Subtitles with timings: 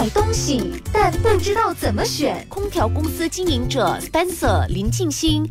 [0.00, 2.42] 买东西，但不知道怎么选。
[2.48, 5.46] 空调公司经营者 Spencer 林静心。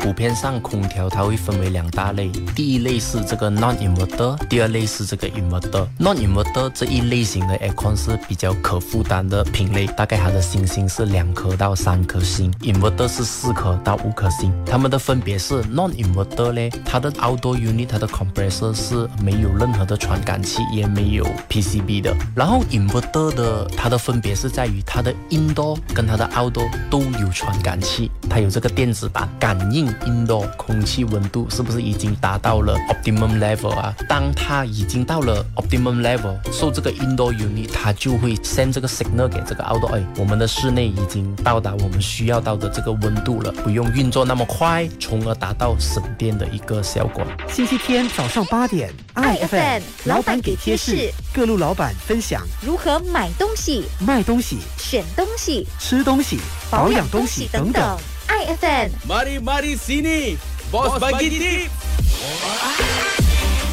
[0.00, 5.84] 普遍上，空调它会分为两大类，第一类是这个 non-inverter，第二类是这个 inverter。
[5.98, 14.52] non-inverter 这一类型的 aircon 是比较可负担的品类，大概它的星星是两颗到三颗星，inverter 是四颗到五颗星。
[14.64, 22.16] 它们的分别是 non-inverter 嘞，它的 outdoor unit 它的 compressor 是没有任何的传感器，也没有 PCB 的。
[22.36, 29.88] 然后 inverter 的它的分别是在于它的 indoor 跟它的 outdoor 都有传感器，它有这个电子板感应。
[30.06, 33.94] indoor 空气温度是不是已经达到了 optimum level 啊？
[34.08, 47.24] 当它已经到了 optimum level，受这个 indoor unit，它就会 send 这个 signal 给这个 outdoor，哎，我们的室内已经到达我们需要到的这个温度了，不用运作那么快，从而达到省电的一个效果。
[47.48, 56.38] 星期天早上八点，iFM 老板给贴士，各路老板分享如何买东西、卖东西、选东西、吃东西、
[56.70, 57.98] 保养东西等等。
[58.28, 62.87] iFM，Mari Mari Sini，Boss bagi tip。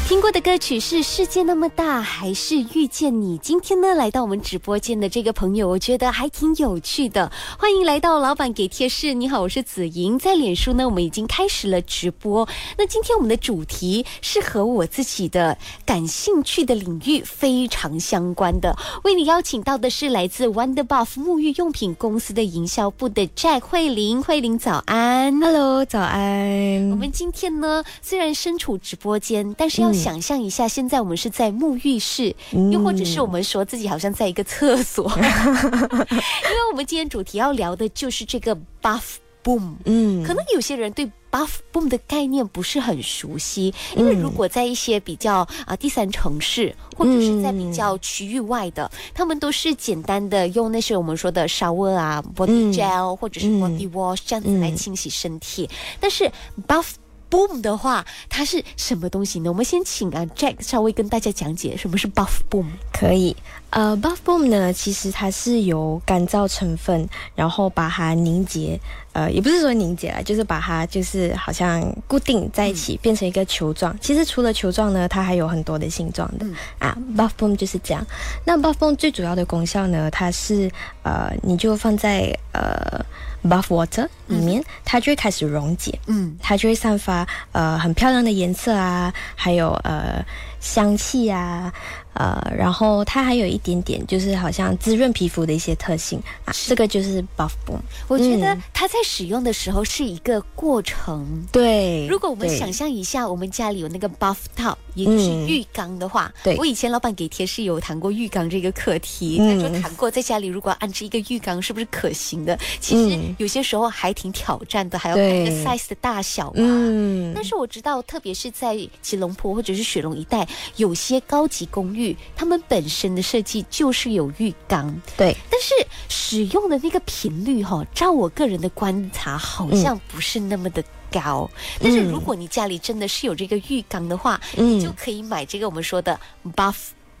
[0.06, 3.36] 听过的歌曲是《世界那么大》还是《遇见你》？
[3.40, 7.32] 今天呢，来到我们直播间的这个朋友，我觉得还挺有趣的。
[7.58, 9.12] 欢迎来到老板给贴士。
[9.14, 12.48] 你好，我是子莹，在脸书呢，我们已经开始了直播。
[12.78, 18.76] 那今天我们的主题是和我自己的感兴趣的领域非常相关的。
[19.02, 24.22] 为你邀请到的是来自 Wonder Buff 沐浴用品公司的营销部的 Jack 慧玲。
[24.22, 26.90] 慧玲，早安！Hello，早安！
[26.92, 29.95] 我们今天呢，虽然身处直播间，但是要。
[29.96, 32.34] 想象一下，现在我们是在沐浴室，
[32.72, 39.74] 又或者是我们说自己好像在一个厕所， 因为我们今天主题要聊的就是这个 buff boom。
[39.84, 55.68] 嗯，可能有些人对 buff boom 的概念不是很熟悉，因为如果在一些比较啊第三城市，或者是在比较区域外的，他们都是简单的用那些我们说的 shower 啊 body gel 或者是 body wash 这样子来清洗身体，
[56.00, 56.30] 但是
[56.66, 56.86] buff
[57.30, 59.50] Boom 的话，它是什么东西呢？
[59.50, 62.66] 我们先请啊 Jack 稍微跟大家讲解什么是 Buff Boom。
[62.92, 63.36] 可以，
[63.70, 68.80] 呃，Buff Boom 呢，其实它是由干燥成分，然后把它凝结，
[69.12, 73.96] 呃，也不是说凝结了，就是把它就是好像固定在一起，变成一个球状。
[74.00, 76.46] 其实除了球状呢，它还有很多的形状的
[76.78, 76.96] 啊。
[77.16, 78.06] Buff Boom 就是这样。
[78.44, 80.70] 那 Buff Boom 最主要的功效呢，它是
[81.02, 83.04] 呃，你就放在呃。
[83.48, 90.24] Buff water 里面，它就会开始溶解，嗯，它就会散发呃很漂亮的颜色啊，还有呃
[90.60, 91.72] 香气啊。
[92.16, 96.54] 呃，然后它还有一点点，就是好像滋润皮肤的一些特性啊。
[96.66, 97.78] 这个就是 Buff Boom。
[98.08, 101.46] 我觉得它在使用的时候是一个过程。
[101.52, 102.06] 对。
[102.06, 106.56] 如果我们想象一下，我们家里有那个 Buff Top，也就是浴缸的话，对。
[106.56, 112.58] 我以前老板给贴士有谈过浴缸这个课题，他说谈过在家里如果安置一个浴缸是不是可行的。
[112.80, 116.54] 其实有些时候还挺挑战的，还要看那个 size 的大小嘛。
[116.56, 117.32] 嗯。
[117.34, 122.05] 但是我知道，特别是在吉隆坡或者是雪隆一带，有些高级公寓。
[122.34, 125.74] 他们本身的设计就是有浴缸，对，但是
[126.08, 131.48] 使用的那个频率哈，照我个人的观察，好像不是那么的高。
[131.80, 136.18] 但是如果你家里真的是有这个浴缸的话，你就可以买这个我们说的
[136.54, 136.74] buff。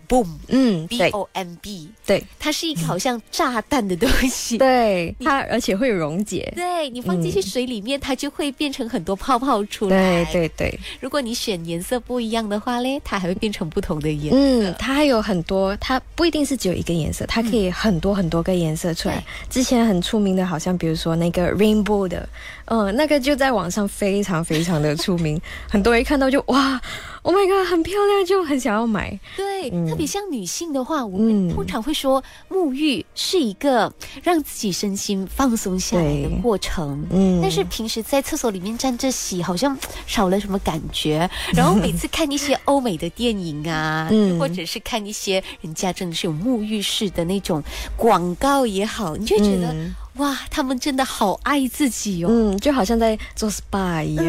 [0.08, 10.80] Boom，嗯，B O M B，对，它是一个好像炸弹的东西， 对，它而且会溶解，对你放进去水里面，它就会变成很多泡泡出来，对对对。
[11.00, 19.24] 如果你选颜色不一样的话嘞，它还会变成不同的颜色，嗯，它还有很多，它不一定是只有一个颜色，它可以很多很多个颜色出来。
[19.50, 22.28] 之前很出名的，好像比如说那个 Rainbow 的，
[22.66, 26.80] 嗯，那个就在网上非常非常的出名，很多人一看到就哇。
[27.22, 29.18] Oh my god，很漂亮，就很想要买。
[29.36, 37.04] 对，特别像女性的话，我们通常会说沐浴是一个让自己身心放松下来的过程。
[37.10, 39.76] 嗯，但是平时在厕所里面站着洗，好像
[40.06, 41.28] 少了什么感觉。
[41.52, 47.60] 然后每次看一些 欧美的电影啊，嗯或者是看一些人家真的是有沐浴室的那种
[47.96, 49.74] 广告也好，你就觉得。
[50.18, 54.26] 哇，他们真的好爱自己哦，嗯，就好像在做 SPA 一样，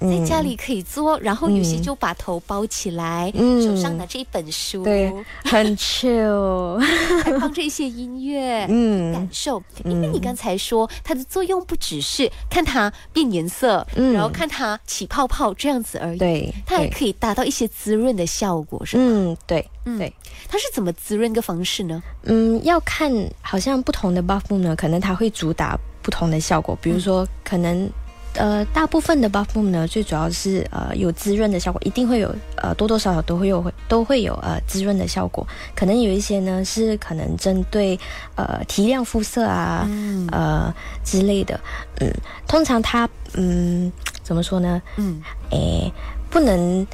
[0.00, 5.12] 嗯在家里可以做，然后有些就把头包起来，嗯，手上拿着一本书，对，
[5.44, 6.78] 很 chill，
[7.22, 9.62] 还放着一些音乐，嗯，感受。
[9.84, 19.04] 因为你刚才说它的作用不只是看它变颜色，嗯，然后看它起泡泡这样子而已，对，它还可以达到一些滋润的效果，是吗？
[19.06, 20.12] 嗯，对，对，
[20.48, 22.02] 它是怎么滋润的方式呢？
[22.24, 25.27] 嗯，要看，好像不同的 buff 呢，可能它会。
[25.30, 27.90] 主打不同的效果，比如说可能
[28.34, 35.44] 呃，大部分的 buff boom 呢，最主要是呃有滋润的效果，一定会有呃多多少少都会有会都会有呃滋润的效果。
[35.74, 37.98] 可能有一些呢是可能针对
[38.36, 39.88] 呃提亮肤色啊，
[40.30, 40.72] 呃
[41.02, 41.58] 之类的。
[42.00, 42.12] 嗯，
[42.46, 43.90] 通常它嗯
[44.22, 44.80] 怎么说呢？
[44.96, 45.20] 嗯，
[45.50, 45.92] 诶，
[46.30, 46.86] 不能。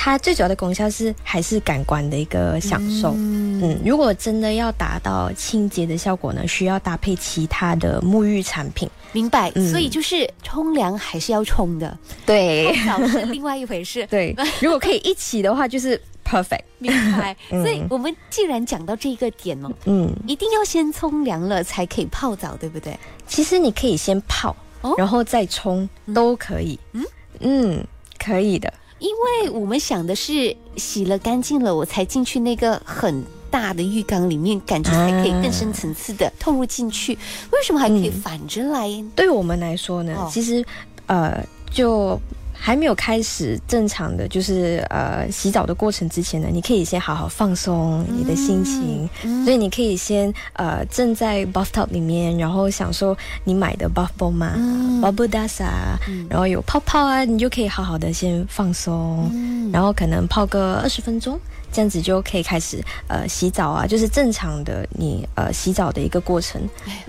[0.00, 3.14] 它最主要的功效是还是感官的一个享受。
[3.16, 8.88] 嗯，如果真的要达到清洁的效果呢，需要搭配其他的沐浴产品。
[9.10, 9.50] 明白。
[9.52, 14.06] 所以就是冲凉还是要冲的，对，澡是另外一回事。
[14.06, 16.62] 对， 如果可以一起的话，就是 perfect。
[16.78, 17.36] 明白。
[17.50, 22.96] 所以我们既然讲到这个点哦，嗯，一定要先冲凉了才可以泡澡，对不对？
[23.26, 24.54] 其实你可以先泡，
[24.96, 26.78] 然后再冲都可以。
[26.92, 27.04] 嗯
[27.40, 27.84] 嗯，
[28.16, 28.72] 可以的。
[28.98, 37.16] 因为我们想的是洗了干净了，我才进去那个很大的浴缸里面，感觉还可以更深层次的透入进去。
[37.52, 38.88] 为什么还可以反着来？
[39.14, 40.64] 对我们来说呢，其实
[41.06, 42.20] 呃就。
[42.60, 49.08] 还没有开始正常的就是呃洗澡的过程之前呢，你可以先好好放松你的心情，
[49.44, 54.54] 所以你可以先呃正在 bathtub 里面，然后享受你买的 bath bomb 嘛
[55.00, 59.30] ，bubble dust 啊，然后有泡泡啊，你就可以好好的先放松，
[59.72, 61.38] 然后可能泡个二十分钟。
[61.72, 66.60] 这样子就可以开始呃洗澡啊，就是正常的你呃洗澡的一个过程。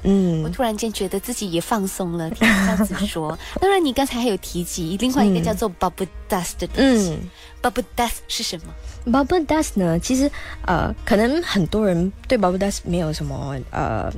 [0.03, 3.37] 嗯，我突然间觉得自己也放松了，听这样子 说。
[3.59, 7.17] 当然，你刚才还有提及另外一个叫做 bubble dust 的东西。
[7.61, 8.73] bubble dust 是什么
[9.11, 9.99] ？bubble dust 呢？
[9.99, 10.29] 其实
[10.65, 14.11] 呃，可能很多人对 bubble dust 没有什么呃。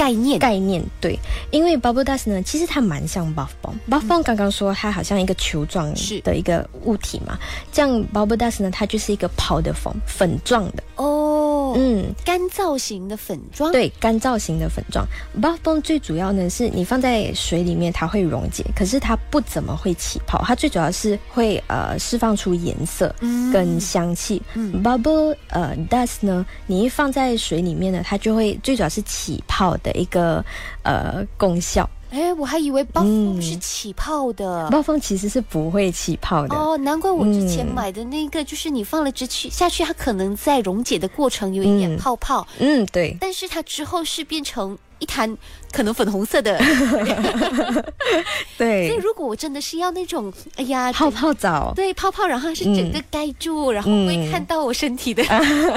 [0.00, 0.38] 概念。
[0.38, 1.18] 概念对，
[1.50, 3.74] 因为 bubble dust 呢，其实它蛮像 buff bomb。
[3.90, 5.92] buff bomb 刚刚说它好像一个球状
[6.24, 7.38] 的一个物体嘛，
[7.70, 10.82] 这样 bubble dust 呢，它就是一个泡的粉粉状的。
[10.96, 11.39] 哦，
[11.76, 15.06] 嗯，干燥型的粉状，对，干燥型的粉状。
[15.40, 23.14] buff bomb 最主要呢是你放在水里面它会溶解，可是它不怎么会起泡，它最主要是会呃释放出颜色
[23.52, 24.42] 跟香气。
[24.82, 29.90] bubble 呃 dust 呢，你一放在水里面呢，它就会最主要是起泡的。
[30.00, 30.42] 一个
[30.82, 36.56] 呃功效，哎，我还以为暴风是起泡的，暴风其实是不会起泡的。
[36.56, 45.34] 哦，难怪我之前买的那个，就是你放了之去下去，它可能在溶解的过程有一点泡泡，嗯，对，但是它之后是变成一滩
[45.72, 46.58] 可能粉红色的，
[48.58, 55.22] 对，所以如果我真的是要那种，哎呀，泡泡澡，对，泡泡，然后是整个盖住，然后会看到我身体的，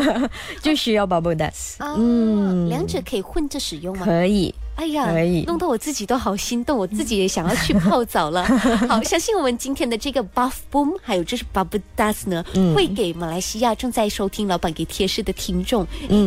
[0.64, 4.06] 就需要 bubble dust，嗯，两者可以混着使用吗？
[4.06, 4.54] 可以。
[4.76, 5.14] 哎呀，
[5.46, 8.44] 弄得我自己都好心动，我自己也想要去泡澡了。
[8.90, 12.44] 好，相信我们今天的这个 buff boom，还有就是 bubble dust 呢，
[12.76, 15.86] 会给马来西亚正在收听老板给贴士的听众，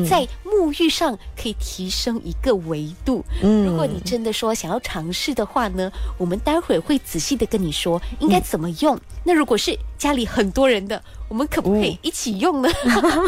[0.08, 3.24] 在沐浴上可以提升一个维度。
[3.42, 8.98] 嗯如果你真的说想要尝试的话呢，我们待会儿会仔细的跟你说应该怎么用。
[9.24, 12.68] 那如果是家里很多人的，我们可不可以一起用呢？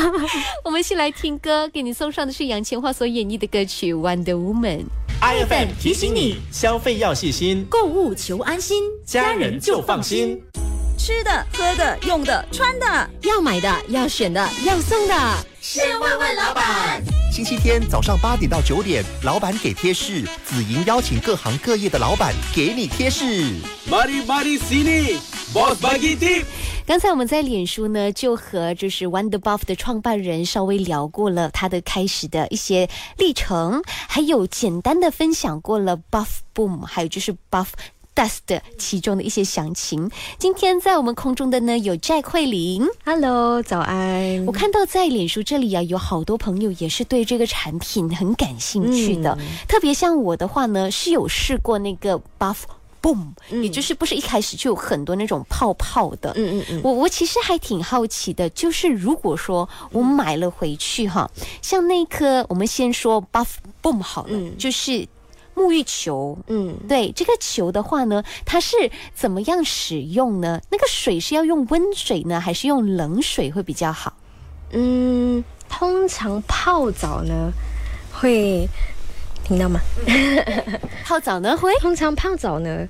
[0.64, 4.80] 我们先来听歌，给你送上的是杨千嬅所演绎的歌曲《Wonder Woman》。
[5.20, 10.40] iFM 提醒你，消费要细心，购物求安心，家人就放心。
[10.96, 15.14] 吃的、喝的、用的、穿的，要买的、要选的、要送的，
[15.60, 17.17] 先问问老板。
[17.30, 23.24] 星期天早上八点到九点，老板给贴士，紫莹邀请各行各业的老板给你贴士。
[23.88, 26.44] Mari Mari Sini，Boss Bagi Tip。
[26.84, 32.88] 刚才我们在脸书呢，就和就是 Wonder Buff 的创办人稍微聊过了他的开始的一些
[33.18, 37.68] 历程，还有简单的分享过了 Buff Boom，还有就是 Buff
[38.18, 40.10] Dust 的其中的一些详情。
[40.40, 44.44] 今天在我们空中的呢有寨慧玲，Hello，早安。
[44.44, 52.56] 我看到在脸书这里啊，有好多朋友也是对这个产品很感兴趣的，特别像我的话呢，是有试过那个 Buff。
[53.00, 53.28] boom，
[53.62, 56.32] 也就是不是一开始就有很多那种泡泡的。
[56.34, 56.80] 嗯嗯嗯。
[56.82, 61.30] 我我其实还挺好奇的，就是如果说我买了回去哈，
[61.62, 63.46] 像那颗我们先说 buff
[63.80, 65.06] boom 好了，就是
[65.58, 66.38] 沐浴球。
[66.46, 68.76] 嗯，对，这个球的话呢，它是
[69.14, 70.60] 怎么样使用呢？
[70.70, 74.12] 那个水是要用温水呢，还是用冷水会比较好？
[74.70, 77.50] 嗯，通常泡澡呢
[78.12, 78.68] 会。
[79.44, 79.80] 听到吗？
[81.06, 81.72] 泡澡呢会？
[81.80, 82.86] 通常泡澡呢，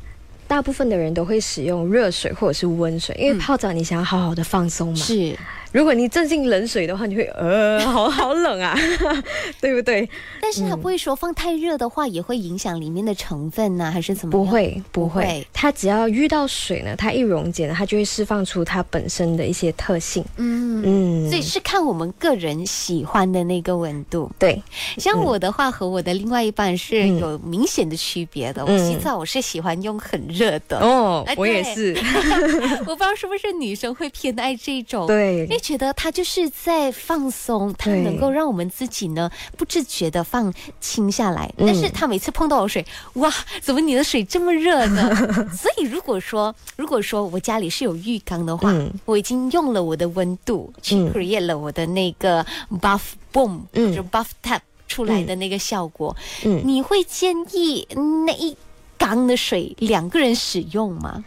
[0.48, 4.96] 大部分的人都会使用热水或者是温水，因为泡澡你想要好好的放松嘛。
[4.96, 5.38] 是，
[5.72, 8.76] 如果你正进冷水的话，你会呃， 好好冷啊，
[9.60, 10.08] 对不对？
[10.40, 14.32] 但是它不会说放太热的话也会影响里面的成分呢，还是怎么？
[14.32, 15.46] 不会，不会。
[15.52, 20.24] 它只要遇到水呢，它一溶解呢，它就会释放出它本身的一些特性。
[20.36, 20.82] 嗯
[21.26, 24.30] 嗯，所以是看我们个人喜欢的那个温度。
[24.38, 24.62] 对，
[24.96, 28.64] 像我的话和我的另外一半是嗯有明显的区别的。
[28.64, 31.94] 我嗯洗澡我是喜欢用很热的，哦哎，我也是，
[32.86, 35.06] 我不知道是不是女生会偏爱这种。
[35.06, 41.52] 对因为觉得它就是在放松，它能够让我们自己呢不自觉的放轻下来。
[41.56, 41.66] 嗯。
[41.66, 43.28] 但是它每次碰到我水，哇，
[43.60, 45.12] 怎么你的水这么热呢？
[45.52, 48.88] 所以如果说如果说我家里是有浴缸的话，嗯。
[49.04, 51.12] 我已经用了我的温度去嗯。
[51.12, 52.46] create 了我的那个
[52.80, 53.00] buff
[53.32, 53.90] boom 嗯。
[53.90, 56.62] 或者 buff tap 出来的那个效果，嗯。
[56.64, 57.84] 你会建议
[58.24, 58.56] 那一
[58.96, 61.24] 缸的水两个人使用吗？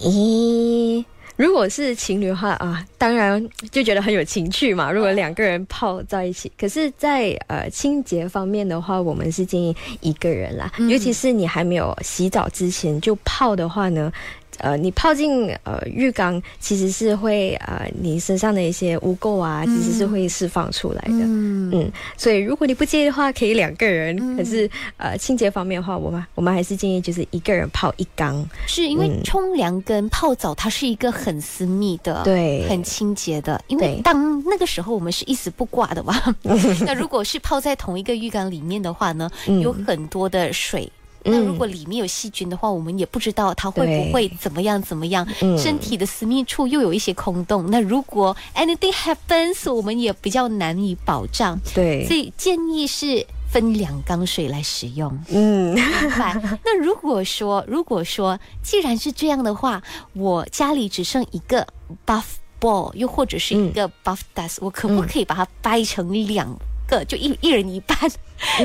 [0.00, 1.04] 咦，
[1.38, 4.90] 如果是情侣的话啊，当然就觉得很有情趣嘛。
[4.90, 10.72] 如果两个人泡在一起，可是在，呃清洁方面的话，我们是建议一个人啦。
[10.78, 14.12] 嗯尤其是你还没有洗澡之前就泡的话呢。
[14.58, 21.24] 呃，你泡进呃浴缸，其实是会呃你身上的一些污垢啊，其实是会释放出来的。
[21.24, 24.16] 嗯嗯，所以如果你不介意的话，可以两个人。
[24.20, 28.44] 嗯可是呃，清洁方面的话，我们我们还是建议就是一个人泡一缸。
[28.66, 33.60] 是因为嗯冲凉跟泡澡，它是一个很私密的，对很清洁的。
[33.68, 36.14] 因为当那个时候我们是一丝不挂的嘛，
[36.86, 40.90] 那如果是泡在同一个浴缸里面的话呢，嗯有很多的水。
[41.24, 45.26] 那如果里面有细菌的话，我们也不知道它会不会怎么样怎么样。
[45.42, 51.58] 嗯身体的私密处又有一些空洞，那如果 anything happens，我们也比较难以保障。
[51.74, 55.12] 对，所以建议是分两缸水来使用。
[55.28, 55.74] 嗯。
[55.74, 56.40] 明白。
[56.64, 59.82] 那如果说，如果说，既然是这样的话，
[60.12, 61.66] 我家里只剩一个
[62.06, 62.24] buff
[62.60, 66.48] ball，又或者是一个 buff dust，、我可不可以把它掰成两
[66.86, 67.98] 个，就一一人一半、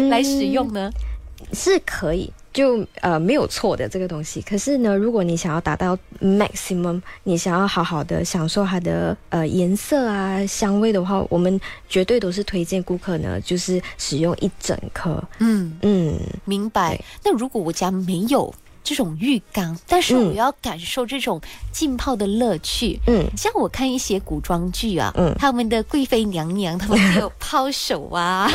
[0.10, 0.92] 来使用呢？
[1.52, 4.42] 是可以，就呃没有错的这个东西。
[4.42, 15.22] 可是呢，如果你想要达到 maximum，你想要好好的享受它的呃颜色啊、香味的话，我们绝对都是推荐顾客呢，就是使用一整颗。
[15.40, 17.04] 嗯，嗯，明白。
[17.24, 18.54] 那如果我家没有
[18.84, 20.28] 这种浴缸，但是嗯。
[20.28, 21.40] 我要感受这种
[21.72, 23.00] 浸泡的乐趣。
[23.08, 23.26] 嗯。
[23.38, 25.34] 像我看一些古装剧啊，嗯。
[25.40, 28.50] 他们的贵妃娘娘，他们也有泡手啊、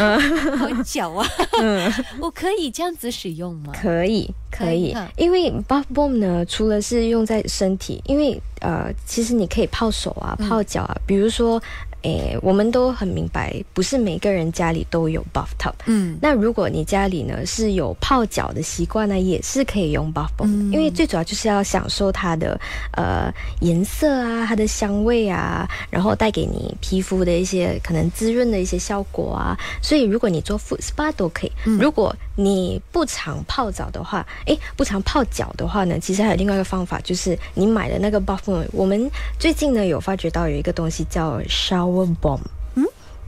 [0.56, 1.26] 泡脚啊，
[2.20, 3.72] 我可以这样子使用吗？
[3.80, 4.94] 可以，可以。
[5.16, 10.48] 因为 buff bomb 呢，除了是用在身体，因为呃，其实你可以泡手啊、嗯。
[10.48, 11.60] 泡脚啊，比如说。
[12.02, 15.72] 诶，我们都很明白，不是每个人家里都有 buff tub。
[15.86, 22.58] 嗯那如果你家里呢是有泡脚的习惯呢，也是可以用 buff bomb，、嗯因为最主要就是要享受它的
[22.92, 29.58] 呃颜色啊、它的香味啊，然后带给你皮肤的一些可能滋润的一些效果啊。
[29.82, 31.52] 所以如果你做 foot spa 都可以。
[31.66, 41.40] 嗯如果你不常泡澡的话，诶，不常泡脚的话呢，其实还有另外一个方法，就是你买的那个 buff bomb，我们最近呢有发觉到有一个东西叫
[41.88, 42.40] shower bomb。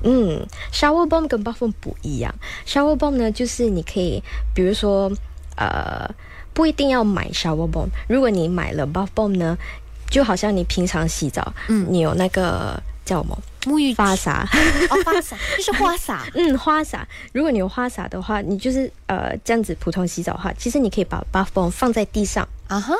[0.03, 2.35] 嗯，shower bomb 跟 buff bomb 不一样。
[2.67, 4.23] shower bomb 呢，就是你可以，
[4.55, 5.13] 比如说，
[5.57, 6.09] 呃，
[6.55, 7.89] 不一定要买 shower bomb。
[8.09, 9.59] 如果你买了 buff bomb 呢，
[10.09, 14.49] 就好像你平常洗澡，嗯你有那个叫什么沐浴花洒，
[14.89, 17.07] 哦，花洒就是花洒， 嗯，花洒。
[17.35, 22.95] 如果你有花洒的话，你就是呃这样子普通洗澡的话，其实你可以把 buff bomb 放在地上，啊哈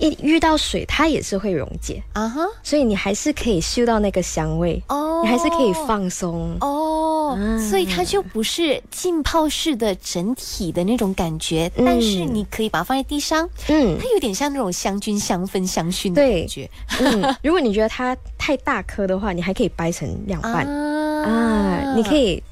[0.00, 2.40] 一遇到水它也是会溶解，啊哈。
[2.62, 6.56] 所以你还是可以嗅到那个香味，哦，你还是可以放松。
[6.60, 11.84] 哦，嗯所以它就不是浸泡式的整体的那种感觉，嗯。
[11.84, 13.98] 但是你可以把它放在地上，嗯。
[14.00, 16.70] 它有点像那种香薰、香氛、香薰的感觉。
[17.00, 20.66] 嗯，如果你觉得它太大颗的话，你还可以掰成两半。
[21.24, 21.24] 啊。
[21.26, 22.16] 啊你可。
[22.16, 22.42] 以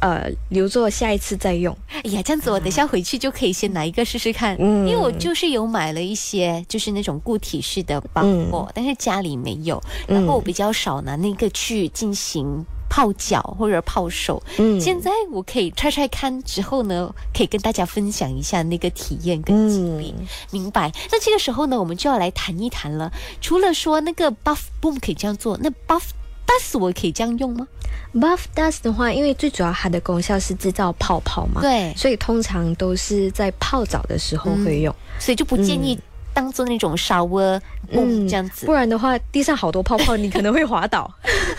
[0.00, 1.76] 呃留作下一次再用。
[1.88, 12.64] 哎呀，这样子我等下回去就可以先拿一个试试看，嗯因为我就是有买了一些就是那种固体式的包裹，但是家里没有，然后我比较少拿那个去进行。
[12.86, 20.14] 泡脚或者泡手，嗯现在我可以拆拆看，之后呢，可以跟大家分享一下那个体验跟经历。
[20.16, 20.92] 嗯明白？
[21.10, 23.10] 那这个时候呢，我们就要来谈一谈了。
[23.40, 26.04] 除了说那个 buff boom 可以这样做，那 buff
[26.46, 27.66] dust 我可以这样用吗
[28.14, 34.94] ？Buff dust 的话，因为最主要它的功效是制造泡泡嘛，对所以通常都是在泡澡的时候会用。
[35.18, 35.98] 所以就不建议
[36.34, 37.60] 当做那种 shower
[37.90, 38.66] boom 这样子。
[38.66, 38.72] 不。
[38.72, 41.10] 然的话，地上好多泡泡，你可能会滑倒。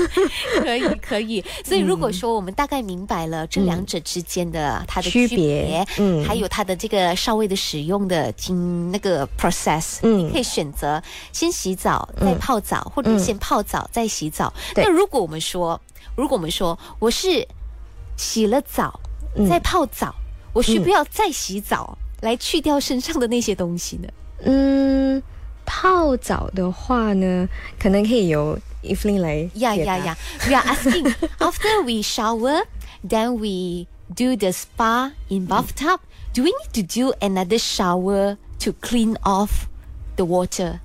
[0.61, 6.23] 可以可以，所以如果说我们大概明白了这两者之间的它的区区别嗯。
[6.25, 10.27] 还有它的这个稍微的使用的经那个 process，嗯。
[10.27, 11.01] 你可以选择
[11.31, 14.53] 先洗澡再泡澡，或者先泡澡再洗澡。
[14.75, 15.79] 那如果我们说，
[16.15, 17.47] 如果我们说我是
[18.17, 18.99] 洗了澡
[19.35, 19.47] 嗯。
[19.47, 20.13] 再泡澡，
[20.53, 24.09] 我需不要再洗澡来去掉身上的那些东西呢？
[24.44, 25.22] 嗯，
[25.64, 29.50] 泡澡的话呢，可能可以由 Evelyn 来。
[29.54, 30.16] Yeah, yeah, yeah.
[30.48, 32.64] We are asking after we shower,
[33.06, 36.00] then we do the spa in bathtub.
[36.32, 39.66] Do we need to do another shower to clean off
[40.16, 40.80] the water?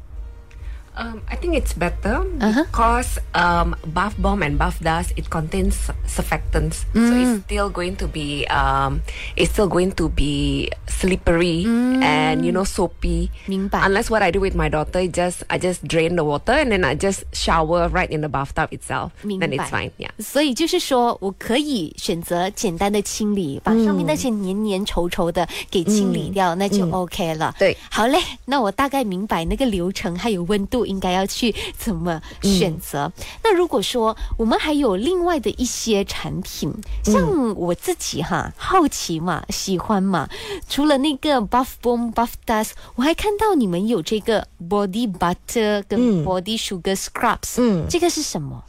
[1.00, 6.86] Um, I think it's better because um, bath bomb and bath dust it contains surfactants,
[6.93, 9.01] so it's still going to be um,
[9.36, 13.29] it's still going to be slippery and you know soapy.
[13.45, 13.81] 明白。
[13.81, 16.72] Unless what I do with my daughter, is just I just drain the water and
[16.72, 19.12] then I just shower right in the bathtub itself.
[19.22, 19.91] 明 Then 白 it's fine.
[19.98, 20.12] Yeah.
[20.19, 27.53] 所以就是说我可以选择简单的清理，把上面那些黏黏稠稠的给清理掉，那就 OK 了。
[27.60, 33.11] 对，好嘞，那我大概明白那个流程还有温度 应该要去怎么选择。
[33.44, 36.70] 那如果说我们还有另外的一些产品，
[37.04, 40.28] 像我自己哈，好奇嘛，喜欢嘛，
[40.68, 48.62] 除了那个 Buff Boom Buff Dust，我还看到你们有这个 Body Butter 跟 Body Sugar Scrubs，嗯这个是什么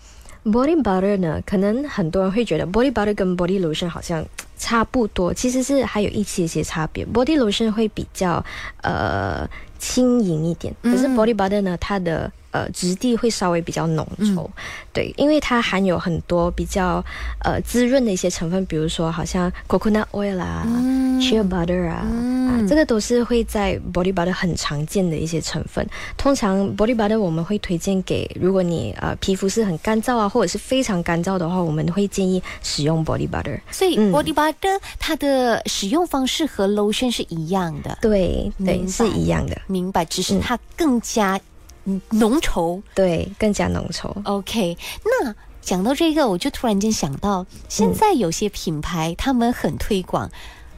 [0.44, 4.26] ？Body butter 呢，可能很多人会觉得 body butter 跟 body lotion 好像
[4.58, 7.06] 差不多，其实是还有一些些差别。
[7.06, 8.44] body lotion 会比较
[8.82, 9.48] 呃
[9.82, 14.48] 轻盈一点，可是 body butter 呢，它的呃质地会稍微比较浓稠，
[14.94, 17.04] 对，因为它含有很多比较
[17.44, 20.66] 呃滋润的一些成分，比如说好像 coconut oil 啊、
[21.20, 25.86] shea butter 啊，啊，这个都是会在 body butter 很常见的一些成分。
[26.18, 33.60] 通常 body butter 我们会推荐给，如果你呃皮肤是很干燥啊，或者是非常干燥的话，我们会建议使用 body butter。
[33.72, 34.12] 所以嗯。
[34.12, 40.06] body butter 它的使用方式和 lotion 是一样的，对对，是一样的，明白？
[40.06, 41.42] 只是它更加嗯
[42.10, 42.82] 浓稠。
[42.96, 44.14] 对，更加浓稠。
[44.24, 50.30] OK，那讲到这个，我就突然间想到，现在有些品牌他们很推广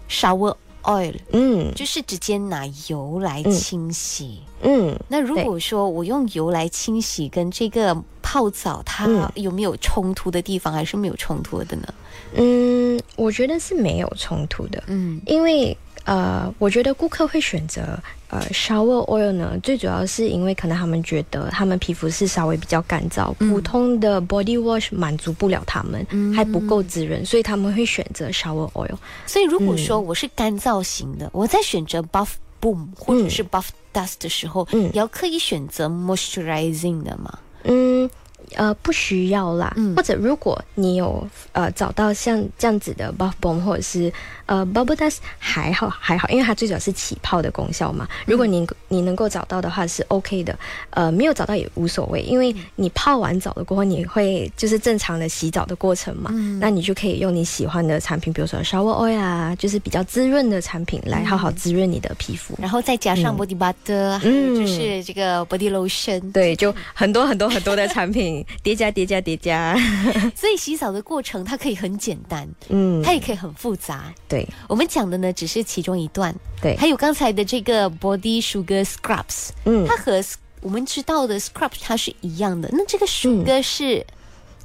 [0.10, 4.42] shower oil，嗯就是直接拿油来清洗。
[4.62, 11.94] 嗯，那如果说我用油来清洗，跟这个泡澡，它嗯有没有冲突的地方，还是没有冲突的呢？
[12.36, 26.06] 嗯，我觉得是没有冲突的，嗯因为呃，我觉得顾客会选择呃 shower oil 呢，最主要是因为可能他们觉得他们皮肤是稍微比较干燥，普通的 body wash 满足不了他们，
[26.36, 28.96] 还不够滋润，所以他们会选择 shower oil。
[29.26, 32.30] 所以如果说我是干燥型的，我在选择 buff
[32.62, 34.84] boom 或者是 buff dust 的时候，嗯。
[34.94, 37.40] 也要刻意选择 moisturizing 的嘛。
[37.64, 38.10] 嗯，
[38.56, 39.74] 呃，不需要啦。
[39.78, 39.96] 嗯。
[39.96, 44.12] 或者如果你有呃找到像这样子的 buff bomb 或者是
[44.46, 48.08] 呃 bubble dust 还好还好，因为它最主要是起泡的功效嘛。
[48.26, 50.58] 如果你你能够找到的话是 OK 的，
[50.92, 56.60] 呃，没有找到也无所谓，因为你泡完澡了过后，你会就是正常的洗澡的过程嘛，嗯。
[56.60, 62.58] 那你就可以用你喜欢的产品，比如说 shower oil 啊，就是比较滋润的产品来好好滋润你的皮肤。
[62.60, 69.76] 然后再加上 body butter，、还有就是这个 body lotion，对，就很多很多很多的产品叠加叠加叠加，
[70.36, 74.14] 所以洗澡的过程它可以很简单，嗯，它也可以很复杂。
[74.28, 80.24] 对我们讲的呢只是其中一段，对，还有刚才的这个 body sugar scrubs，嗯它和
[80.62, 82.70] 我们知道的 scrubs 它是一样的。
[82.72, 84.06] 那这个 sugar 是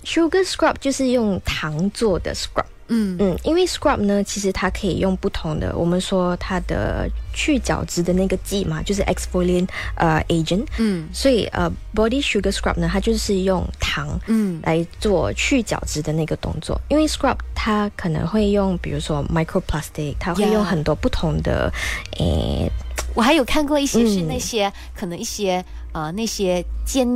[0.04, 2.64] ，Sugar scrub 就是用糖做的 scrub。
[2.88, 3.16] 嗯。
[3.18, 10.66] 嗯，因为 scrub 呢，其实它可以用不同的，我们说它的去角质的那个剂嘛，就是 exfoliant 呃 agent。
[10.78, 11.08] 嗯。
[11.12, 14.60] 所以呃，body sugar scrub 呢，它就是用糖嗯。
[14.62, 16.80] 来做去角质的那个动作。
[16.88, 21.72] 因为 scrub 它可能会用，比如说 microplastic，它会用很多不同的，
[22.18, 22.70] 诶，
[23.14, 24.28] 我还有看过一些是嗯。
[24.28, 25.64] 那些、可能一些
[25.98, 27.06] 呃那些坚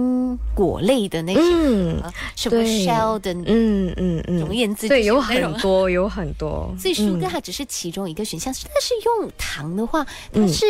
[0.55, 6.75] 果类的那些、嗯呃什么 shell 的，嗯嗯嗯，总而言之对，有很多，有很多。
[6.79, 10.65] 所以 sugar 嗯它只是其中一个选项，但是用糖的话，它嗯是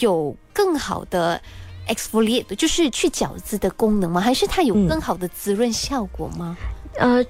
[0.00, 1.40] 有更好的
[1.88, 4.20] exfoliate，就是去角质的功能吗？
[4.20, 6.56] 还是它有嗯更好的滋润效果吗？
[6.98, 7.24] 呃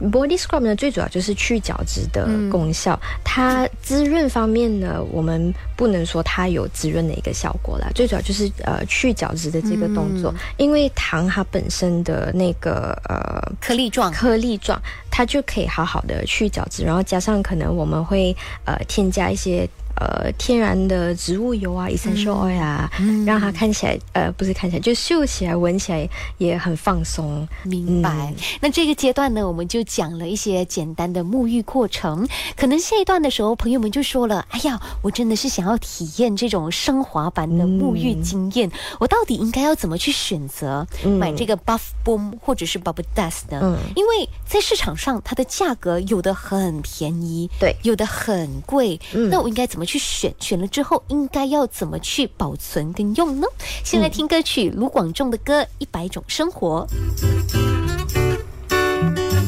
[0.00, 2.98] ，body scrub 呢，最主要就是去角质的功效。
[3.24, 10.34] 它滋润方面呢，我们不能说它有滋润的一个效果啦，最主要就是呃去角质的这个动作。
[10.56, 14.80] 因为糖它本身的那个呃颗粒状，颗粒状，
[15.10, 19.68] 它就可以好好的去角质，然后加上可能我们会呃添加一些。
[19.98, 22.88] 呃，天然的植物油啊，essential oil 啊，
[23.26, 27.46] 让它看起来呃不是看起来，就嗅起来、闻起来也很放松。
[27.64, 28.32] 明白。
[28.60, 32.28] 那这个阶段呢，我们就讲了一些简单的沐浴过程。
[32.56, 40.86] 可能下一段的时候，朋友们就说了：“哎呀，我真的是想要体验这种升华版的沐浴经验，我到底应该要怎么去选择、
[41.18, 43.58] 买这个 Buff Boom 或者是 Bubble Dust 呢？
[43.62, 45.08] 嗯因为在市场上。
[45.08, 49.00] 上它的价格有的很便宜，对，有的很贵。
[49.30, 50.34] 那我应该怎么去选？
[50.38, 53.46] 选了之后应该要怎么去保存跟用呢？
[53.82, 56.86] 先来听歌曲卢广仲的歌《一百种生活》。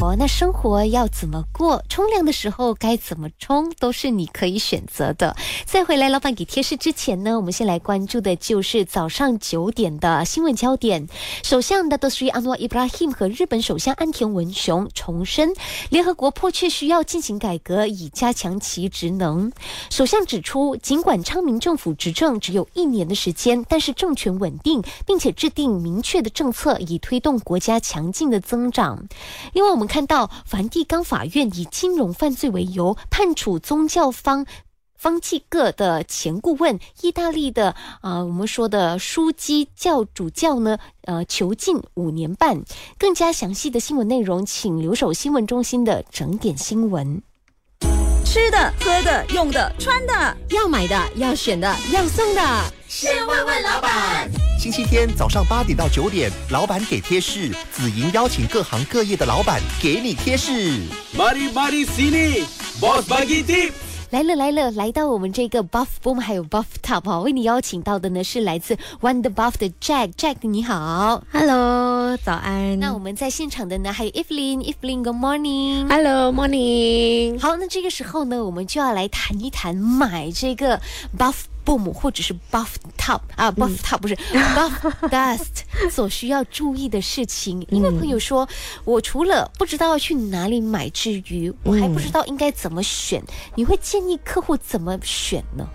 [0.03, 1.85] 哦，那生活要怎么过？
[1.91, 5.37] 冲凉的时候该怎么冲，都是你可以选择的。
[5.67, 11.07] 再回来，老板给贴士之前呢，我们先来关注的就是早上九点的新闻焦点。
[11.43, 15.53] 首相的德斯里安诺伊布拉辛和日本首相安田文雄重申，
[15.91, 19.53] 联合国迫切需要进行改革，以加强其职能。
[19.91, 29.07] 首相指出，尽管昌明政府执政只有一年的时间，但是政权稳定，并且制定明确的政策，以推动国家强劲的增长。
[29.53, 29.90] 另外，我们。
[29.91, 34.47] 看到梵蒂冈法院以金融犯罪为由判处宗教方
[34.95, 42.63] 方济各的前顾问，意大利的啊，我们说的枢机教主教呢，呃，囚禁五年半。
[42.99, 47.21] 更加详细的新闻内容，请留守新闻中心的整点新闻。
[48.33, 52.41] 吃的、喝的、用的、穿的，要买的、要选的、要送的，
[52.87, 54.31] 先问问老板。
[54.57, 60.53] 星期天早上八点到九点，老板给贴士，紫莹邀请各行各业的老板给你贴士。
[61.19, 62.45] Mari Mari Sini
[62.81, 63.73] Boss bagi tip。
[64.11, 72.81] 来了来了，来到我们这个 Buff Boom 还有 Buff Top 哈，为你邀请到的呢是来自 Wonder Buff 的 Jack，Jack 你好，Hello，早安。
[72.81, 77.39] 那我们在现场的呢还有 Evelyn，Evelyn，Good morning，Hello morning。
[77.39, 80.81] 好，那这个时候呢，我们就要来谈一谈买这个
[81.17, 81.45] Buff。
[81.71, 84.17] Boom 或者是 buff top 啊，buff top 不是
[84.57, 84.73] buff
[85.09, 87.65] dust 所需要注意的事情。
[87.71, 88.49] 因为朋友说，
[88.85, 93.23] 我除了不知道要去哪里买之余，我还不知道应该怎么选。
[93.55, 95.69] 你会建议客户怎么选呢？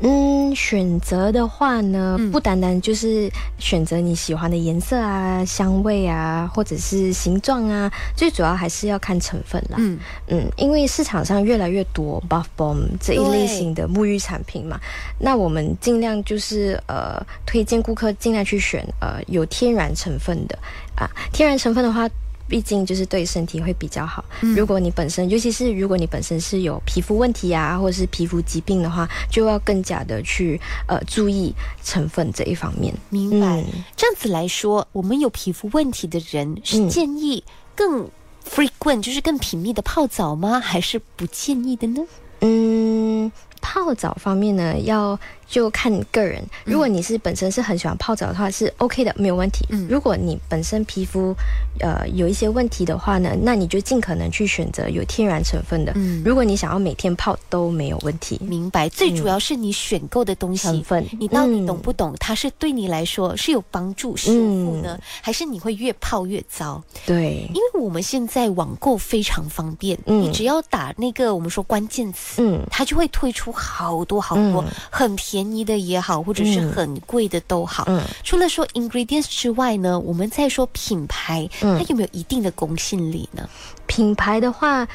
[0.00, 9.76] 嗯，选择的话呢，不单单就是选择你喜欢的颜色啊、香味啊，或者是形状啊，最主要还是要看成分啦。
[9.78, 14.78] 嗯嗯，因为市场上越来越多 buff bomb 这一类型的沐浴产品嘛，
[15.18, 20.58] 那我们尽量就是呃，推荐顾客尽量去选呃有天然成分的
[20.94, 22.08] 啊，天然成分的话。
[22.48, 24.24] 毕竟就是对身体会比较好。
[24.40, 32.94] 如果你本身，尤其是如果你本身是有皮肤问题啊，或者是皮肤疾病的话，就要更加的去呃注意成分这一方面。
[33.10, 33.64] 明白。
[33.96, 37.42] 这样子来说，我们有皮肤问题的人是建议
[37.74, 38.08] 更
[38.48, 40.60] frequent，就是更频密的泡澡吗？
[40.60, 42.02] 还是不建议的呢？
[42.40, 43.32] 嗯。
[43.68, 46.42] 泡澡方面呢，要就看个人。
[46.64, 49.66] 如果你是本身是很喜欢泡澡的话，是 OK 的，没有问题。
[49.70, 51.34] 嗯，如果你本身皮肤
[51.80, 55.92] 呃有一些问题的话呢，那你就尽可能去选择有天然成分的。
[55.96, 58.38] 嗯，如果你想要每天泡都没有问题。
[58.42, 62.14] 明白，最主要是你选购的东西成分，你到底懂不懂？
[62.20, 66.82] 它是对你来说是有帮助舒服呢，还是你会越泡越糟？
[67.04, 73.52] 对，因为我们现在网购非常方便，你只要打那个我们说关键词，嗯，它就会推出。
[73.52, 77.84] 好多好多，很便宜的也好，或者是很贵的都好。
[77.88, 83.48] 嗯，除了说 ingredients 之外呢，我们再说品牌，它有没有一定的公信力呢？
[83.86, 84.86] 品牌的话。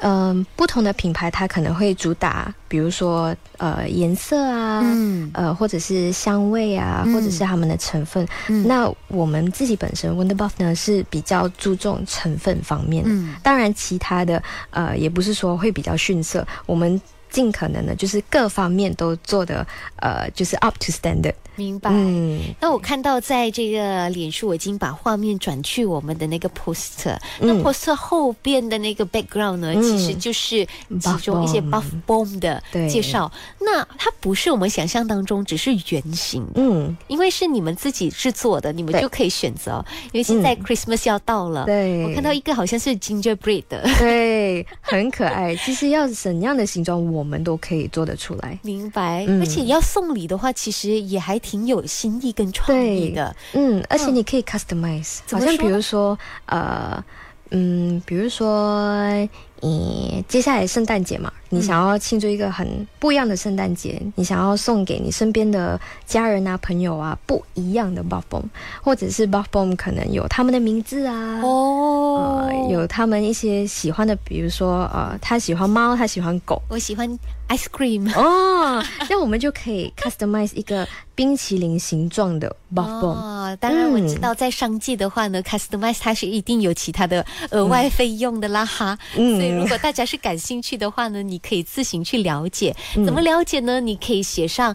[0.00, 8.26] 嗯，不同的品牌它可能会主打，比如说呃颜色啊，嗯呃或者是香味啊，或者是他们的成分。
[8.66, 13.04] 那我们自己本身 Wonder Buff 呢是比较注重成分方面，
[13.42, 16.46] 当然其他的呃也不是说会比较逊色。
[16.66, 17.00] 我们
[17.34, 19.66] 尽可能的，就是各方面都做的
[19.96, 21.34] 呃就是 up to standard。
[21.56, 21.90] 明白。
[21.92, 27.16] 嗯，那我看到在这个脸书，我已经把画面转去我们的那个 poster。
[27.38, 30.66] 那 poster 后边的那个 background 呢，其实就是
[31.00, 33.30] 其中一些 buff bomb 的介绍。
[33.60, 39.84] 那它不是我们想象当中只是圆形，嗯，因为是你们自己制作的，你们就可以选择。
[40.12, 45.54] 因为现在 Christmas 要到了，对，我看到一个好像是 gingerbread 的，对，很可爱。
[45.56, 48.58] 其实要怎样的形状，我们都可以做得出来。
[48.62, 49.24] 明白。
[49.40, 51.40] 而且要送礼的话，其实也还。
[51.44, 57.04] 挺有新意跟创意的，嗯，而且你可以 customize，好像比如说，呃，
[57.50, 59.28] 嗯，比如说，
[59.60, 61.30] 你接下来圣诞节嘛。
[61.50, 68.42] 你想要庆祝一个很不一样的圣诞节，你想要送给你身边的家人啊、朋友啊不一样的 buff bomb，
[68.82, 77.08] 或者是 buff bomb 可能有他们的名字啊，哦，有他们一些喜欢的，比如说呃，他喜欢猫，他喜欢狗，我喜欢
[77.48, 83.56] ice cream 哦， 那我们就可以 customize 一个冰淇淋形状的 buff bomb。
[83.56, 93.80] 当然我知道在商界的话呢，customize 它是一定有其他的额外费用的啦哈，嗯，所以如果大家是感兴趣的话呢，你可以自行去了解，怎么了解呢？
[93.80, 94.74] 你可以写上。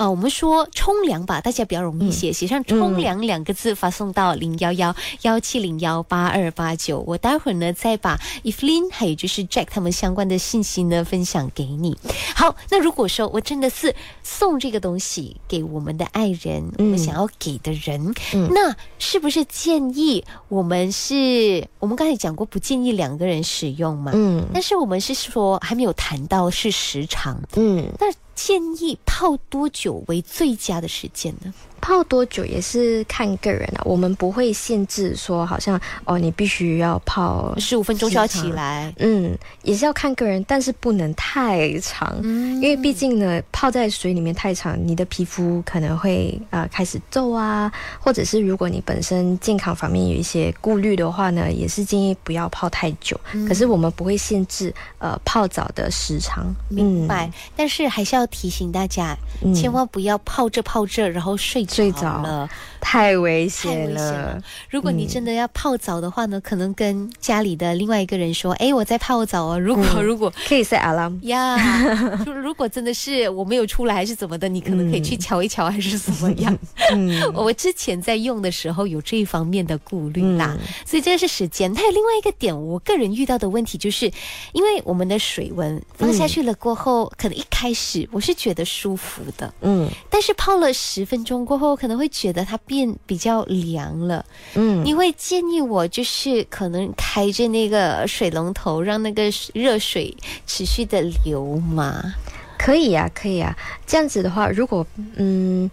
[0.00, 7.04] 呃，我们说冲凉吧，大家比较容易写，写上“冲凉”两个字，发送到零幺幺幺七零幺八二八九。
[7.06, 11.98] 我待会儿呢再把 Evelyn 还有就是 Jack 他们相关的信息呢分享给你。
[12.34, 21.68] 好，那如果说我真的是送这个东西给我们的爱人，我们想要给的人，那是不是建议我们是？
[21.78, 24.12] 我们刚才讲过，不建议两个人使用嘛？
[24.14, 27.38] 嗯，但是我们是说还没有谈到是时长。
[27.56, 28.06] 嗯，那
[28.42, 31.52] 建议泡多久为最佳的时间呢？
[31.80, 38.92] 泡多久也是看个人啊，我们不会限制说，好像哦，你必须要泡十五分钟就要起来。
[38.98, 53.18] 嗯，也是要看个人，但是不能太长，因为毕竟呢，泡在水里面太长，你的皮肤可能会啊开始皱啊，或者是如果你本身健康方面有一些顾虑的话呢，也是建议不要泡太久。
[53.48, 57.30] 可是我们不会限制呃泡澡的时长，明白？
[57.56, 59.16] 但是还是要提醒大家，
[59.54, 61.66] 千万不要泡着泡着然后睡。
[61.70, 64.42] 睡着了，太危险了。
[64.68, 71.56] 如果你真的要泡澡的话呢，可能跟家里的另外一个人说：“哎，我在泡澡哦。”如果如果可以 set alarm 呀，
[72.26, 76.58] 如果真的是我没有出来还是怎么的，你可能可以去瞧一瞧还是怎么样。
[77.32, 81.72] 我之前在用的时候有这一方面的顾虑啦，所以这个是时间。
[81.72, 84.10] 还有另外一个点，我个人遇到的问题就是，
[84.52, 91.59] 因为我们的水温放下去了过后，可能一开始我是觉得舒服的，嗯，但是泡了十分钟过。
[91.60, 102.14] 后可能会觉得它变比较凉了，嗯，你会建议我就是可能开着那个水龙头，让那个热水持续的流吗？
[102.58, 103.56] 可以呀，可以呀。
[103.86, 105.70] 这样子的话，如果嗯，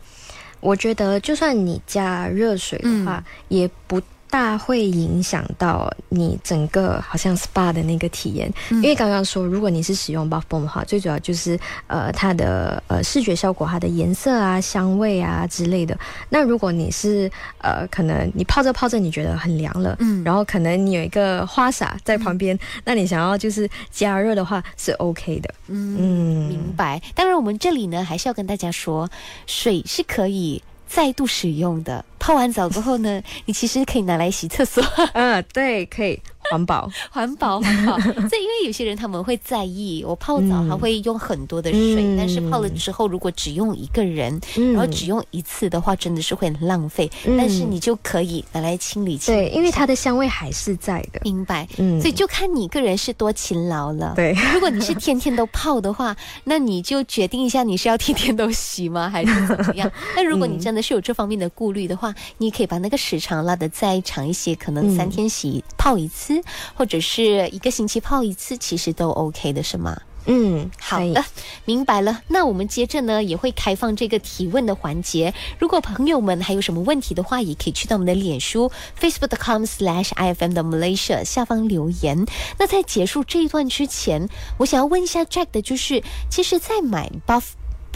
[0.60, 4.02] 我觉得就算你加热水的话，也不。
[4.30, 15.98] 大会影响到你整个好像 SPA 的那个体验，因为刚刚说，如果你是使用 Buff Bomb 的话，最主要就是呃它的呃视觉效果、它的颜色啊、香味啊之类的。
[16.30, 27.02] 那如果你是呃可能你泡着泡着你觉得很凉了，嗯，然后可能你有一个花洒在旁边，那你想要就是加热的话是 OK 的，嗯，明白。
[27.16, 29.10] 当然我们这里呢还是要跟大家说，
[29.46, 30.62] 水是可以。
[30.88, 34.84] 再度使用的，泡完澡过后呢，你其实可以拿来洗厕所。
[35.13, 36.19] 嗯，对，可以。
[36.52, 37.98] 环保，环保，环保。
[38.30, 44.40] 这因为有些人他们会在意，我泡澡还会用很多的水，但是泡了之后如果只用一个人，
[44.74, 47.10] 然后只用一次的话，真的是会很浪费。
[47.38, 49.34] 但是你就可以拿来清理清。
[49.34, 51.20] 对，因为它的香味还是在的。
[51.24, 51.68] 明白。
[51.78, 52.00] 嗯。
[52.00, 54.14] 所以就看你个人是多勤劳了。
[54.16, 54.36] 对。
[54.54, 59.92] 如果你是天天都泡的话， 那你就决定一下你是要天天都洗吗，还是怎么样？
[60.16, 66.37] 那如果你真的是有这方面的顾虑的话，你可以把那个时长拉得再长一些，可能三天洗泡一次。
[66.76, 70.02] 或者是一个星期泡一次，其实都 OK 的，是吗？
[70.30, 71.23] 嗯，好的，
[71.63, 72.21] 明白了。
[72.28, 75.34] 那我们接着呢，也会开放这个提问的环节。
[75.58, 78.69] 如果朋友们还有什么问题的话，也可以去到我们的脸书
[79.00, 82.26] facebook.com/slash/ifm 的 Malaysia 下方留言。
[82.60, 87.43] 那在结束这一段之前，我想要问一下 Jack 的就是，其实，在买 Buff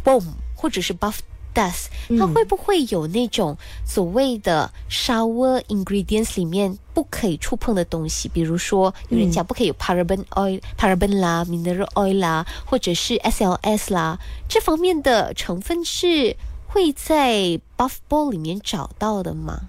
[0.06, 0.23] Boom
[0.56, 1.15] 或者是 Buff。
[1.54, 1.86] Dust，
[2.18, 8.30] 它会不会有那种所谓的 shower ingredients 里面不可以触碰的东西？
[8.30, 16.36] 比如说，有人讲不可以有 paraben oil、paraben 啦、mineral oil 啦，或者是 SLS 啦，这方面的成分是
[16.68, 19.62] 会在 buff ball 里面找到的吗？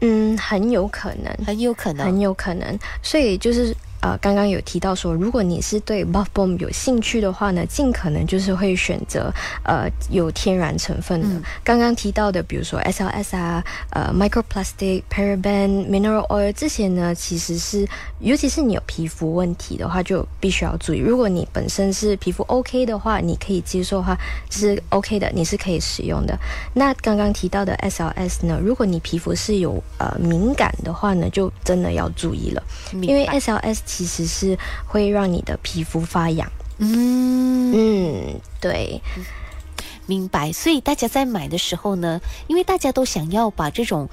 [0.00, 2.78] 嗯，很有可能，很有可能，很有可能。
[3.02, 3.74] 所以就是。
[4.00, 9.32] 呃，刚刚有提到说，如果你是对 Buff Bomb 有兴趣的话呢，尽可能就是会选择
[9.64, 11.42] 呃有天然成分的。
[11.64, 17.84] 刚刚提到的，比如说 SLS 啊，呃 Microplastic、Paraben、Mineral Oil 这些呢，其实是
[18.20, 20.98] 尤其是你有皮肤问题的话，就必须要注意。
[20.98, 24.16] 如果你本身是皮肤 OK 的话，你可以接受的话
[24.48, 26.38] 是 OK 的，你是可以使用的。
[26.74, 33.78] 那刚刚提到的 SLS 呢，如果你皮肤是有呃敏感的话呢，就真的要注意了，因为 SLS。
[33.88, 36.52] 其实是会让你的皮肤发痒。
[36.76, 39.00] 嗯嗯，对，
[40.06, 40.52] 明白。
[40.52, 44.08] 所以大家在买的时候呢，因为大家都想要把这种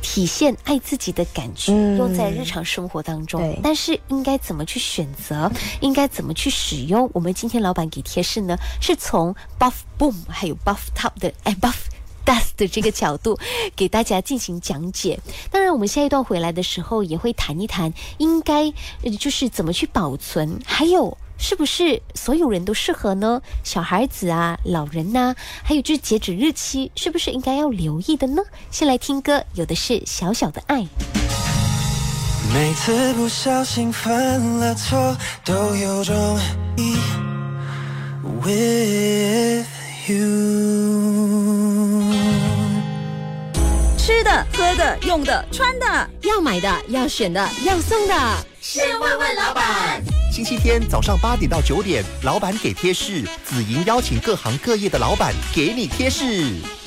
[0.00, 7.10] 体现爱自己的感觉用在日常生活当中，但是应该怎么去选择，应该怎么去使用？
[7.12, 11.91] 我们今天老板给贴士呢，是从 Buff Boom 还有 Buff Top 的哎 Buff。
[12.24, 13.38] Dust 的这个角度
[13.74, 15.18] 给大家进行讲解。
[15.50, 18.72] 当然，我们下一段回来的时候也会谈一谈，应该
[19.18, 23.42] 就是怎么去保存，还有是不是所有人都适合呢？
[23.64, 28.42] 小孩子啊，老人呐，还有就是截止日期是不是应该要留意的呢？
[28.70, 30.86] 先来听歌，有的是小小的爱。
[32.54, 36.38] 每次不小心犯了错，都有种
[45.04, 48.14] 用的、穿的，要买的、要选的、要送的，
[48.60, 50.00] 先问问老板。
[50.32, 56.24] 星期天早上八点到九点，老板给贴士，紫莹邀请各行各业的老板给你贴士。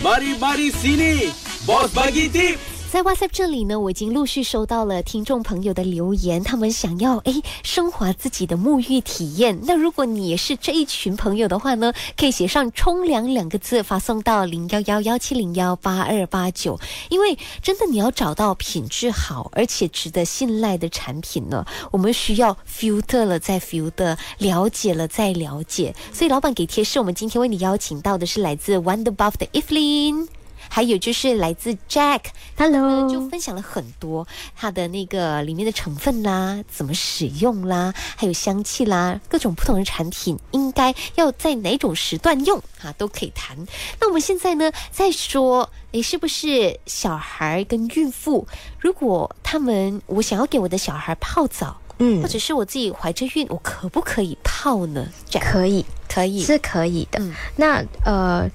[0.01, 1.29] Mari mari sini,
[1.65, 2.57] boss bagi tip。
[2.95, 9.59] 在 WhatsApp 这里呢，我已经陆续收到了听众朋友的留言，他们想要哎升华自己的沐浴体验。
[9.63, 16.79] 那如果你也是这一群朋友的话呢，可以写上“冲凉”两个字发送到零幺幺幺七零幺八二八九。
[17.09, 25.93] 因为真的你要找到品质好而且值得信赖的产品呢，我们需要 filter 了再 filter，了解了再了解。
[26.13, 30.29] 所以老板给贴士，我们今天为你邀请到的是来自 Wonder Buff 的 Evelyn。
[30.69, 43.57] 还有就是来自 Jack，Hello，就分享了很多它的那个里面的成分啦，怎么使用啦，还有香气啦，各种不同的产品应该要在哪种时段用啊，都可以谈。
[43.99, 48.47] 那我们现在呢，再说，诶，是不是小孩跟孕妇，
[48.79, 55.07] 如果他们我想要给我的小孩泡澡，嗯，或者是我自己怀着孕，我可不可以泡呢？
[55.39, 57.21] 可以，可以，是可以的。
[57.55, 58.49] 那呃。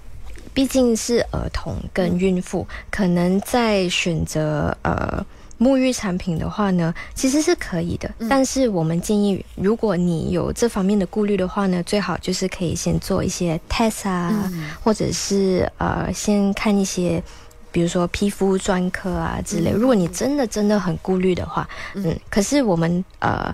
[0.61, 5.25] 毕竟是儿童跟孕妇，可能在选择呃
[5.59, 8.11] 沐浴产品的话呢，其实是可以的。
[8.29, 14.53] 但是我们建议，如果你有这方面的顾虑的话呢，最好就是可以先做一些 test 啊，
[14.85, 17.23] 或者是呃先看一些，
[17.73, 19.71] 比如说皮肤专科啊之类。
[19.71, 23.51] 如果你真的真的很顾虑的话，嗯，可是我们呃。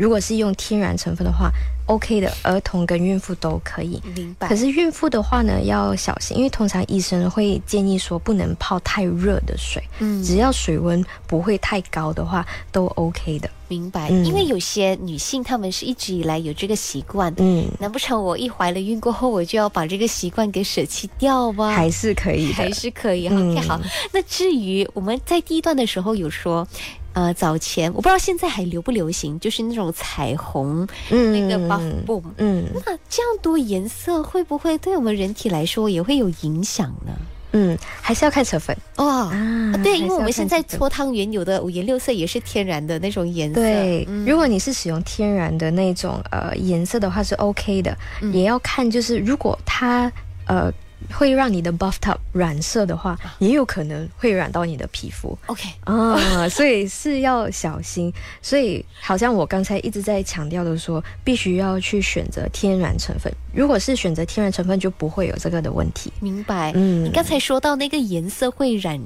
[0.00, 1.50] 如果是用天然成分的话
[1.88, 4.00] ，OK 的，儿童跟孕妇都可以。
[4.14, 4.48] 明白。
[4.48, 9.82] 可是孕妇的话呢，要小心，因为通常医生会建议说不能泡太热的水。
[9.98, 10.22] 嗯。
[10.22, 13.50] 只要水温不会太高的话，都 OK 的。
[13.68, 14.08] 明白。
[14.08, 17.32] 因为有些女性她们是一直以来有这个习惯。
[17.36, 17.66] 嗯。
[17.78, 21.70] 难不成我一怀了孕过后，我就要把这个习惯给舍弃掉吗？
[21.70, 22.52] 还是可以。
[22.52, 23.28] 还是可以。
[23.28, 23.80] OK，好。
[24.12, 26.66] 那至于我们在第一段的时候有说。
[27.14, 37.12] 呃，早前我不知道现在还流不流行，就是那种彩虹嗯那个 buff boom，嗯，那这样多颜色会不会对我们人体来说也会有影响呢？
[37.52, 39.28] 嗯，还是要看成分哦。
[39.28, 43.60] 啊对，因为我们现在搓汤圆有的五颜六色也是天然的那种颜色。
[43.60, 47.96] 对，如果你是使用天然的那种呃颜色的话是 OK 的，
[48.32, 50.10] 也要看就是如果它
[50.46, 50.72] 呃。
[51.12, 55.36] 会让你的 buff top 染色的话，也有可能会染到你的皮肤。
[55.46, 56.18] OK 啊，
[56.50, 58.12] 所以是要小心。
[58.42, 63.32] 所以好像我刚才一直在强调的说，必须要去选择天然成分。
[63.52, 66.12] 如果是选择天然成分，就不会有这个的问题。
[66.20, 66.72] 明白。
[66.74, 69.00] 嗯，你刚才说到那个颜色会染。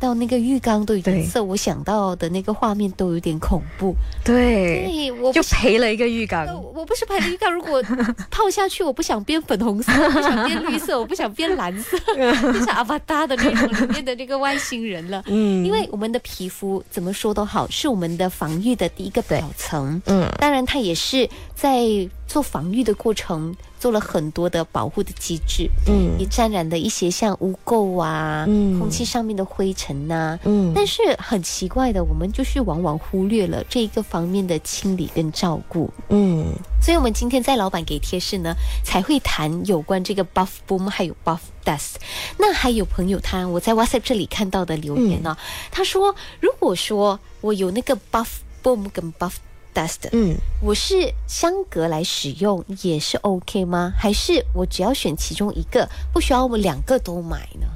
[0.00, 3.94] 到那个浴缸的颜色，我想到的那个画面都有点恐怖。
[4.24, 6.46] 对，我就赔了一个浴缸。
[6.74, 7.82] 我不是赔了浴缸，如果
[8.30, 15.22] 泡下去，我不想变粉红色， 不想变绿色，我不想变蓝色，变 成阿巴达的那种里面的那个外星人了。
[15.26, 20.00] 嗯，因为我们的皮肤怎么说都好，是我们的防御的第一个表层。
[20.06, 21.80] 嗯，当然它也是在
[22.28, 23.56] 做防御的过程。
[23.80, 38.52] 做了很多的保护的机制，嗯，也沾染了一些像污垢啊，嗯，空气上面的灰尘呐，嗯，但是很奇怪的，我们就是往往忽略了这一个方面的清理跟照顾，嗯，所以我们今天在老板给贴士呢，
[38.84, 41.98] 才会谈有关这个 buff boom 还有 buff dust。
[42.36, 45.36] 那还有朋友他我在 WhatsApp 这里看到的留言呢，
[45.70, 48.26] 他说如果说我有那个 buff
[48.60, 49.34] boom 跟 buff
[49.78, 53.92] dust，嗯，我是相隔来使用也是 OK 吗？
[53.96, 57.66] 还是我只要选其中一个，不需要我们两个都买呢？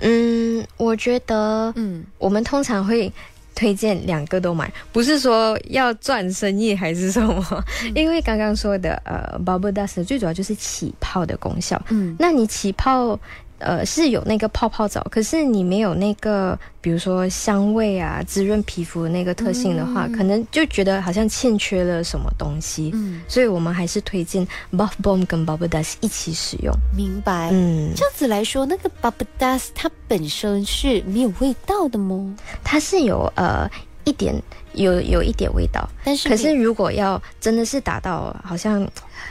[0.00, 3.12] 嗯，我觉得，嗯，我们通常会
[3.54, 13.18] 推荐两个都买，不是说要赚生意还是什么，因为刚刚说的呃，bubble dust 最主要就是起泡的功效，嗯，那你起泡。
[13.62, 22.90] 呃，是有那个泡泡澡，可是你没有那个，比如说香味啊，滋润皮肤的那个特性的话，可能就觉得好像欠缺了什么东西。
[22.94, 26.74] 嗯，所以我们还是推荐 Buff Bomb 跟 Bubble Dust 一起使用。
[26.96, 27.50] 明白。
[27.52, 32.34] 嗯，这样子来说，那个 Bubble Dust 它本身是没有味道的吗？
[32.62, 33.70] 它是有呃
[34.04, 34.34] 一点。
[34.74, 38.86] 有有一点味道，但是可是如果要真的是达到好像，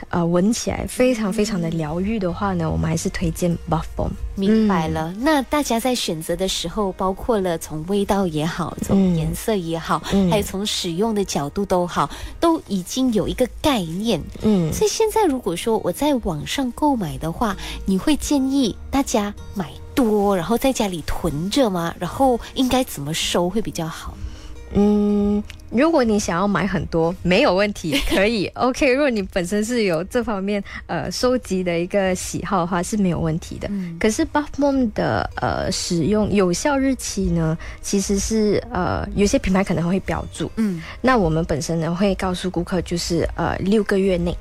[0.10, 4.12] 呃，闻起来非常非常的疗愈的话呢，我们还是推荐 Buff Bomb。
[4.36, 9.99] 明白了，那大家在选择的时候，包括了从味道也好，从颜色也好，
[10.30, 14.21] 还有从使用的角度都好，都已经有一个概念。
[14.41, 21.94] 嗯，所以现在如果说我在网上购买的话，你会建议大家买多，然后在家里囤着吗？
[22.00, 24.15] 然后应该怎么收会比较好？
[24.74, 28.92] 嗯，如果你想要买很多，没有问题， 可以 OK。
[28.94, 33.67] 如果你本身是有这方面呃收集的一个喜好的话，是没有问题的。
[33.72, 40.50] 嗯，可是 Buff Mom 的呃使用有效日期呢，其实是呃有些品牌可能会标注。
[40.56, 44.36] 嗯，那我们本身呢会告诉顾客，就是呃六个月内，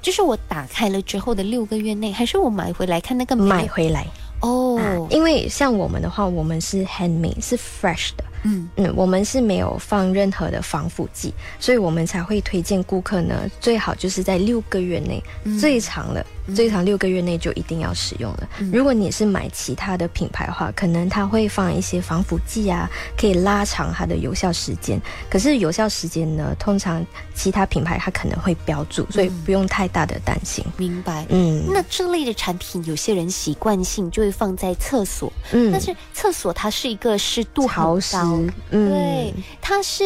[0.00, 4.06] 就是我打开了之后的六个月内，还是我买回来看那个买回来
[4.40, 5.06] 哦。
[5.10, 8.24] 因为像我们的话，我们是 handmade，是 fresh 的。
[8.44, 15.22] 嗯嗯，我们是没有放任何的防腐剂，所以我们才会推荐顾客呢，最好就是在六个月内，
[15.60, 16.24] 最长了。
[16.54, 18.46] 最长六个月内就一定要使用了。
[18.70, 22.86] 如果你是买其他的品牌的话，可能它会放一些防腐剂啊，
[23.16, 25.00] 可以拉长它的有效时间。
[25.30, 27.02] 可是有效时间呢，通常
[27.34, 30.62] 其他品牌它可能会标注，所以不用太大的担心。
[30.76, 31.24] 明白。
[31.30, 35.32] 嗯，那这类的产品，有些人习惯性就会放在厕所。
[35.52, 37.98] 嗯，但是厕所它是一个湿度潮
[38.42, 38.52] 湿。
[38.70, 40.02] 嗯，对，它是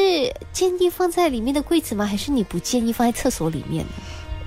[0.53, 2.05] 建议放在里面的柜子吗？
[2.05, 3.85] 还是你不建议放在厕所里面？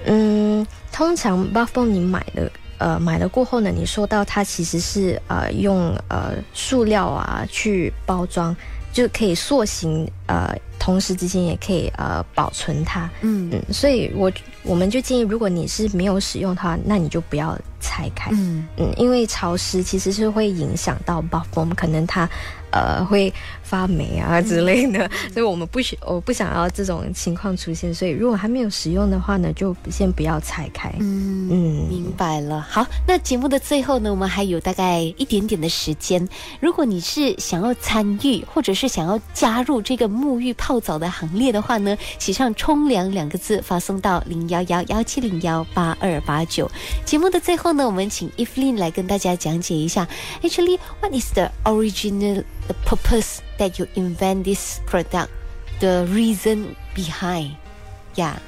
[0.06, 8.56] 嗯，通常 Buff b o m 你买的，呃，买了过后呢，你收到它其实是呃用呃塑料啊去包装，
[8.92, 13.08] 就可以塑形，呃，同时之间也可以呃保存它。
[13.22, 14.32] 嗯嗯，所以我
[14.64, 18.32] 我们就建议，如果你是没有使用它，那你就不要拆开。
[18.34, 22.28] 嗯嗯，因为潮湿其实是会影响到 Buff b o m 可能它。
[22.74, 23.32] 呃，会
[23.72, 27.94] 发霉啊之类的，所以我们不需我不想要这种情况出现。
[27.94, 30.94] 所以如果还没有使用的话呢，就先不要拆开。
[31.00, 32.60] 嗯嗯，明白了。
[32.60, 36.28] 好，那节目的最后呢，我们还有大概一点点的时间。
[36.60, 46.70] 如果你是想要参与，或者是想要加入这个沐浴泡澡的行列的话呢，写上“冲凉”两个字，发送到零幺幺幺七零幺八二八九。
[47.06, 50.06] 节目的最后呢，我们请 Evelyn 来跟大家讲解一下
[50.42, 55.30] ，Actually what is the original the purpose that you invent this product,
[55.78, 57.54] the reason behind.
[58.18, 58.42] Yeah.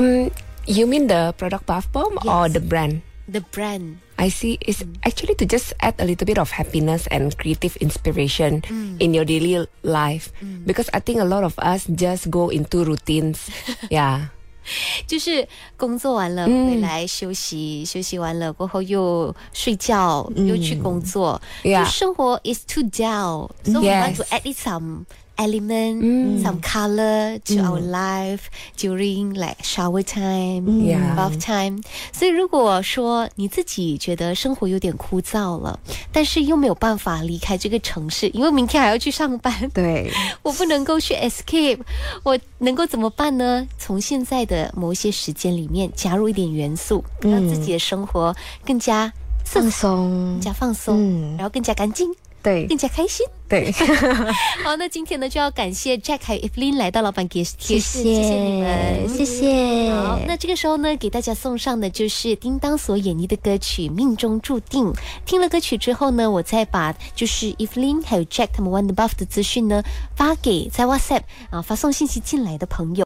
[0.00, 0.32] Um,
[0.64, 2.32] you mean the product bath bomb yes.
[2.32, 3.04] or the brand?
[3.28, 4.00] The brand.
[4.16, 4.56] I see.
[4.64, 4.96] It's mm.
[5.04, 8.96] actually to just add a little bit of happiness and creative inspiration mm.
[8.98, 10.32] in your daily life.
[10.40, 10.64] Mm.
[10.64, 13.52] Because I think a lot of us just go into routines.
[13.90, 14.32] yeah.
[15.06, 15.46] 就是
[15.76, 25.04] 工作完了回来休息，休息完了过后又睡觉，又去工作，就生活 is too dull，so we want to add some。
[25.42, 26.42] Element, mm.
[26.42, 27.64] some color to mm.
[27.64, 28.42] our life
[28.76, 31.14] during like shower time, yeah.
[31.16, 31.82] bath time.
[32.12, 35.78] 所以如果说你自己觉得生活有点枯燥了，
[36.12, 40.10] 但是又没有办法离开这个城市，因为明天还要去上班，对
[40.42, 41.80] 我不能够去 escape，
[42.22, 43.66] 我能够怎么办呢？
[43.78, 48.34] 从现在的某一些时间里面加入一点元素，让自己的生活
[48.64, 49.12] 更加
[49.44, 52.14] 放松，更加放松，然后更加干净。
[52.42, 53.24] 对，更加开心。
[53.48, 53.70] 对，
[54.64, 59.92] 好，那今天呢就要感谢 Jack 还有 Evelyn 来到老板给谢谢谢谢你们，谢谢。
[59.92, 64.86] 好，那这个时候呢，给大家送上的就是叮当所演绎的歌曲《命中注定》。
[65.26, 69.82] 听了歌曲之后呢，我再把就是 Evelyn 还有 Jack 他们 One Buff 的资讯呢
[70.16, 73.00] 发给在 WhatsApp 啊发送信息进来的朋友。